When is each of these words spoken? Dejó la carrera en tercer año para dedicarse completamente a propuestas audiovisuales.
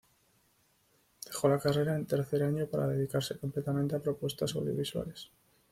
Dejó 1.27 1.47
la 1.47 1.59
carrera 1.59 1.95
en 1.95 2.07
tercer 2.07 2.41
año 2.41 2.65
para 2.65 2.87
dedicarse 2.87 3.37
completamente 3.37 3.95
a 3.95 4.01
propuestas 4.01 4.55
audiovisuales. 4.55 5.29